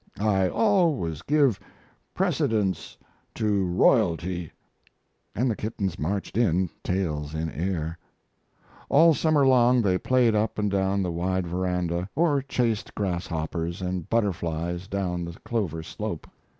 [0.19, 1.59] I always give
[2.15, 2.97] precedence
[3.35, 4.51] to royalty."
[5.35, 7.99] And the kittens marched in, tails in air.
[8.89, 14.09] All summer long they played up and down the wide veranda, or chased grasshoppers and
[14.09, 16.25] butterflies down the clover slope.